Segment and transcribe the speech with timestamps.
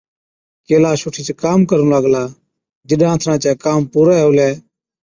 [0.67, 2.23] ڪيلاش اُٺِيچ ڪام ڪرُون لاگلا،
[2.87, 4.49] جِڏ آنٿڻا چَي ڪام پُورَي هُلَي۔